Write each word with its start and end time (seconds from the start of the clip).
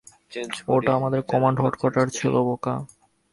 ওটা 0.67 0.91
আমাদের 0.99 1.21
command 1.31 1.57
headquarter 1.63 2.07
ছিল, 2.17 2.33
বোকা! 2.47 2.73